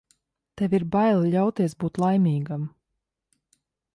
[0.61, 2.63] Tev ir bail ļauties būt laimīgam.